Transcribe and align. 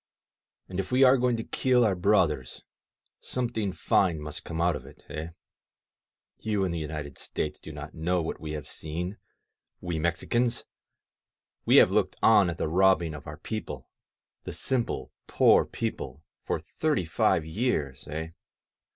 And, 0.67 0.79
if 0.79 0.91
we 0.91 1.03
are 1.03 1.15
going 1.15 1.37
to 1.37 1.43
kill 1.43 1.85
our 1.85 1.93
brothers, 1.93 2.63
something 3.19 3.71
fine 3.71 4.19
must 4.19 4.43
come 4.43 4.59
out 4.59 4.75
of 4.75 4.83
it, 4.87 5.05
eh? 5.09 5.27
You 6.39 6.63
in 6.63 6.71
the 6.71 6.79
United 6.79 7.19
States 7.19 7.59
do 7.59 7.71
not 7.71 7.93
know 7.93 8.19
what 8.19 8.39
we 8.39 8.53
have 8.53 8.67
seen, 8.67 9.17
we 9.79 9.99
Mexicans! 9.99 10.63
We 11.67 11.75
have 11.75 11.91
looked 11.91 12.15
on 12.23 12.49
at 12.49 12.57
the 12.57 12.67
robbing 12.67 13.13
of 13.13 13.27
our 13.27 13.37
people, 13.37 13.89
the 14.43 14.53
simple, 14.53 15.11
poor 15.27 15.65
people, 15.65 16.23
for 16.45 16.59
thirty 16.59 17.05
five 17.05 17.45
years, 17.45 18.07
eh? 18.07 18.29